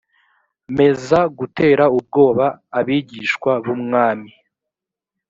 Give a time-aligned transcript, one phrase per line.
[0.77, 2.45] meza gutera ubwoba
[2.79, 4.29] abigishwa b umwami